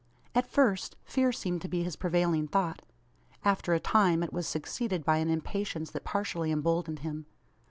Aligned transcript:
At 0.33 0.49
first, 0.49 0.95
fear 1.05 1.31
seemed 1.31 1.61
to 1.61 1.67
be 1.67 1.83
his 1.83 1.95
prevailing 1.95 2.47
thought. 2.47 2.81
After 3.45 3.75
a 3.75 3.79
time, 3.79 4.23
it 4.23 4.33
was 4.33 4.47
succeeded 4.47 5.05
by 5.05 5.17
an 5.17 5.29
impatience 5.29 5.91
that 5.91 6.03
partially 6.03 6.51
emboldened 6.51 6.99
him. 7.01 7.27